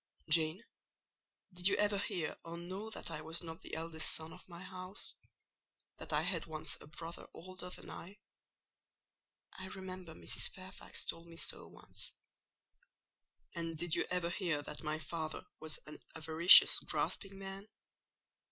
[0.27, 0.63] Jane,
[1.53, 4.63] did you ever hear or know that I was not the eldest son of my
[4.63, 5.13] house:
[5.97, 8.17] that I had once a brother older than I?"
[9.59, 10.49] "I remember Mrs.
[10.55, 12.13] Fairfax told me so once."
[13.53, 17.67] "And did you ever hear that my father was an avaricious, grasping man?"